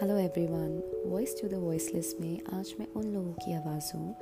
[0.00, 4.14] Hello everyone voice to the voiceless में आज मैं उन लोगों की आवाज़ हूँ,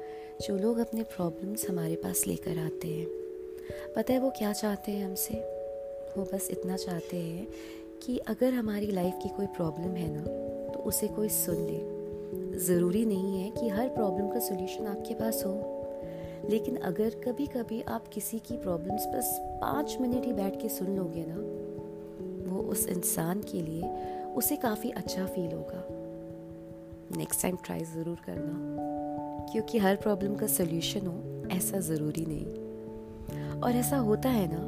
[0.43, 3.07] जो लोग अपने प्रॉब्लम्स हमारे पास लेकर आते हैं।
[3.97, 5.35] पता है वो क्या चाहते हैं हमसे?
[6.17, 7.47] वो बस इतना चाहते हैं
[8.03, 10.23] कि अगर हमारी लाइफ की कोई प्रॉब्लम है ना
[10.73, 15.43] तो उसे कोई सुन ले। ज़रूरी नहीं है कि हर प्रॉब्लम का सोल्यूशन आपके पास
[15.47, 15.55] हो।
[16.51, 20.97] लेकिन अगर कभी कभी आप किसी की प्रॉब्लम्स बस पाँच मिनट ही बैठ के सुन
[20.97, 21.43] लोगे ना,
[22.53, 25.85] वो उस इंसान के लिए उसे काफ़ी अच्छा फील होगा।
[27.19, 33.77] नेक्स्ट टाइम ट्राई ज़रूर करना, क्योंकि हर प्रॉब्लम का सोल्यूशन हो, ऐसा ज़रूरी नहीं। और
[33.77, 34.63] ऐसा होता है ना,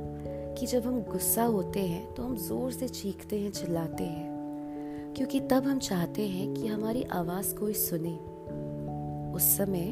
[0.55, 5.41] कि जब हम गुस्सा होते हैं तो हम ज़ोर से चीखते हैं, चिल्लाते हैं, क्योंकि
[5.41, 8.17] तब हम चाहते हैं कि हमारी आवाज़ कोई सुने।
[9.37, 9.87] उस समय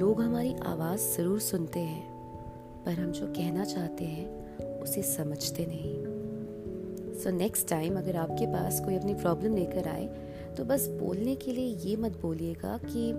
[0.00, 2.02] लोग हमारी आवाज़ ज़रूर सुनते हैं,
[2.84, 6.11] पर हम जो कहना चाहते हैं, उसे समझते नहीं।
[7.22, 10.06] सो नेक्स्ट टाइम अगर आपके पास कोई अपनी प्रॉब्लम लेकर आए
[10.56, 13.10] तो बस बोलने के लिए ये मत बोलिएगा कि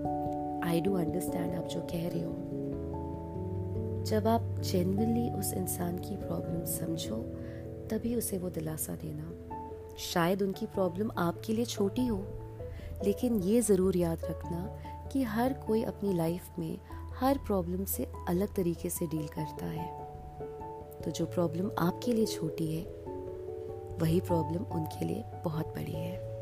[0.68, 2.32] आई डू अंडरस्टैंड आप जो कह रहे हो।
[4.04, 7.16] जब आप जेनवनली उस इंसान की प्रॉब्लम समझो,
[7.90, 12.18] तभी उसे वो दिलासा देना। शायद उनकी प्रॉब्लम आपके लिए छोटी हो,
[13.04, 16.78] लेकिन ये ज़रूर याद रखना कि हर कोई अपनी लाइफ में
[17.14, 19.88] हर प्रॉब्लम से अलग तरीके से डील करता है।
[21.00, 23.03] तो जो प्रॉब्लम आपके लिए छोटी है
[23.98, 26.33] वही प्रॉब्लम उनके लिए बहुत बड़ी है।